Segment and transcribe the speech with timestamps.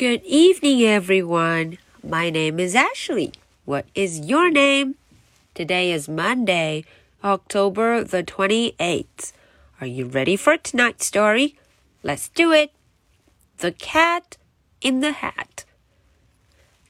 [0.00, 1.78] Good evening, everyone.
[2.02, 3.32] My name is Ashley.
[3.64, 4.96] What is your name?
[5.54, 6.84] Today is Monday,
[7.24, 9.32] October the 28th.
[9.80, 11.56] Are you ready for tonight's story?
[12.02, 12.70] Let's do it.
[13.58, 14.36] The Cat
[14.82, 15.64] in the Hat.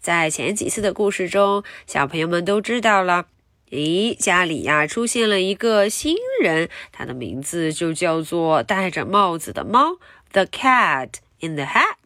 [0.01, 3.27] 在前几次的故事中，小朋友们都知道了。
[3.71, 9.99] 咦，家里呀出现了一个新人，他的名字就叫做戴着帽子的猫，
[10.33, 11.97] The Cat in the Hat。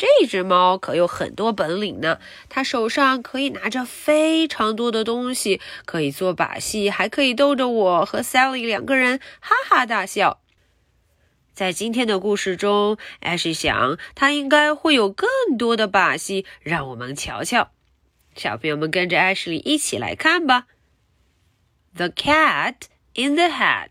[0.00, 10.40] 这只猫可有很多本领呢，它手上可以拿着非常多的东西，可以做把戏，还可以逗着我和 Sally 两个人哈哈大笑。
[11.52, 17.70] 在今天的故事中，艾希想他应该会有更多的把戏，让我们瞧瞧。
[18.34, 20.66] 小朋友们跟着艾什莉一起来看吧。
[21.94, 22.76] The cat
[23.12, 23.90] in the hat.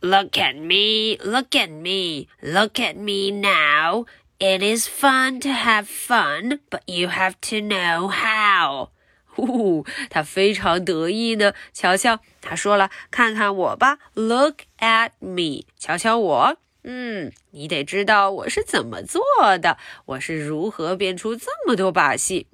[0.00, 4.06] Look at me, look at me, look at me now.
[4.41, 8.89] It is fun to have fun, but you have to know how.
[9.25, 11.53] 呼呼，他非常得意呢。
[11.73, 16.57] 瞧瞧，他说了：“看看我吧，Look at me，瞧瞧我。
[16.83, 19.21] 嗯，你得知道我是怎么做
[19.61, 22.47] 的，我是如何变出这么多把戏。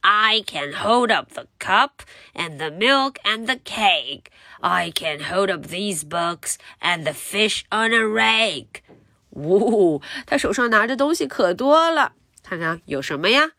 [0.00, 4.26] I can hold up the cup and the milk and the cake.
[4.60, 8.82] I can hold up these books and the fish on a rake.
[9.30, 12.12] 呜，他手上拿着东西可多了，
[12.42, 13.50] 看看有什么呀？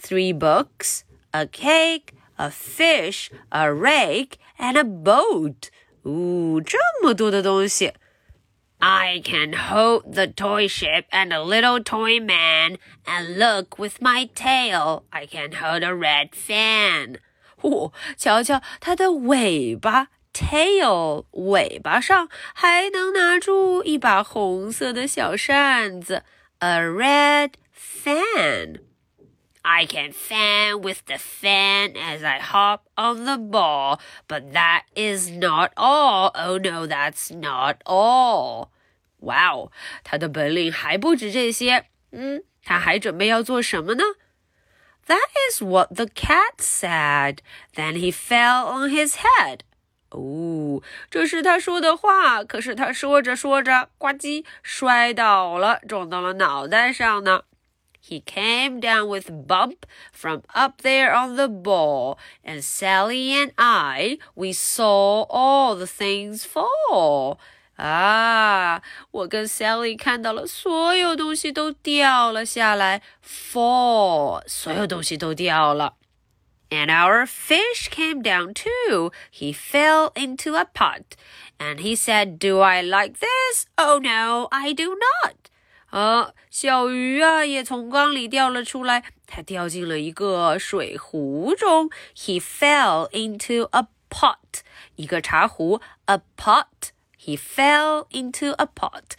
[0.00, 5.68] Three books, a cake, a fish, a rake, and a boat.
[6.04, 7.92] 呜，这么多的东西。
[8.78, 15.02] I can hold the toy ship and a little toy man, and look with my tail.
[15.10, 17.18] I can hold a red fan.
[17.60, 26.22] 嚯，瞧瞧它的尾巴 tail 尾巴上还能拿住一把红色的小扇子，
[26.58, 28.80] a red fan.
[29.62, 35.30] I can fan with the fan as I hop on the ball, but that is
[35.30, 36.30] not all.
[36.34, 38.70] Oh no, that's not all.
[39.18, 39.70] 哇哦，
[40.02, 41.84] 他的本领还不止这些。
[42.12, 44.04] 嗯，他还准备要做什么呢？
[45.06, 47.40] That is what the cat said.
[47.74, 49.60] Then he fell on his head.
[50.15, 52.43] 哦，这是他说的话。
[52.43, 57.43] 可是他说着说着，呱唧，摔倒了，撞到了脑袋上呢。
[58.07, 59.77] He came down with bump
[60.13, 66.43] from up there on the ball, and Sally and I, we saw all the things
[66.43, 67.39] fall.
[67.77, 75.95] 啊，我跟 Sally 看到了所有东西都掉了下来，fall，所有东西都掉了。
[76.74, 79.10] And our fish came down too.
[79.30, 81.16] He fell into a pot.
[81.58, 83.66] And he said, Do I like this?
[83.76, 85.34] Oh no, I do not.
[85.90, 91.90] 啊， 小鱼啊也从缸里掉了出来，它掉进了一个水壶中。
[92.14, 94.62] He fell into a pot.
[94.94, 96.92] 一个茶壶，a pot.
[97.18, 99.16] He fell into a pot.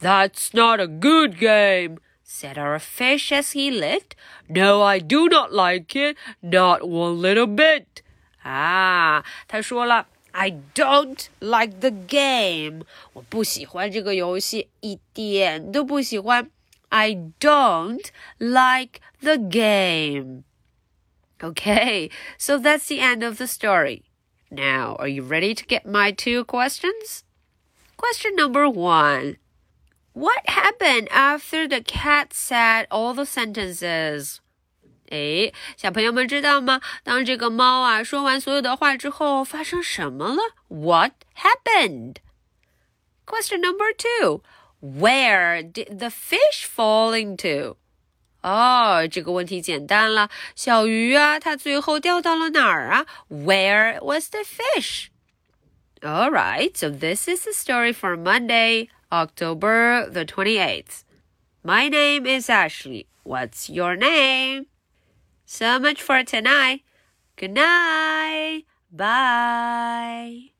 [0.00, 1.98] That's not a good game
[2.30, 4.16] said our fish as he licked.
[4.48, 8.02] No, I do not like it, not one little bit.
[8.42, 12.84] 啊，他说了，I don't like the game.
[13.14, 16.50] 我不喜欢这个游戏，一点都不喜欢。
[16.88, 18.04] I don't
[18.38, 20.44] like the game.
[21.40, 24.02] Okay, so that's the end of the story.
[24.50, 27.24] Now, are you ready to get my two questions?
[27.96, 29.36] Question number one.
[30.12, 34.38] What happened after the cat said all the sentences?
[35.10, 36.80] 哎，小朋友们知道吗？
[37.04, 40.40] 当这个猫啊说完所有的话之后，发生什么了？
[40.68, 42.16] What happened?
[43.26, 44.42] Question number two.
[44.80, 47.76] Where did the fish fall into?
[48.42, 50.30] 哦，这个问题简单了。
[50.54, 53.06] 小鱼啊，它最后掉到了哪儿啊？
[53.28, 55.08] Where was the fish?
[56.02, 58.88] All right, so this is the story for Monday.
[59.11, 61.03] October the 28th.
[61.63, 63.07] My name is Ashley.
[63.23, 64.67] What's your name?
[65.45, 66.81] So much for tonight.
[67.35, 68.63] Good night.
[68.91, 70.50] Bye.